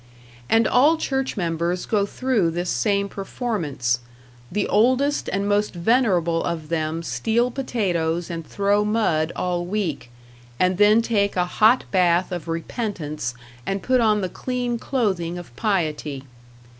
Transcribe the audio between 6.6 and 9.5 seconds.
them steal potatoes and throw mud